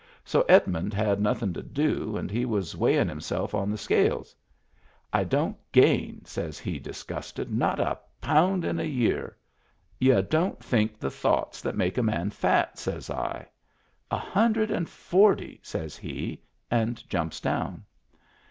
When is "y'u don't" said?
9.99-10.59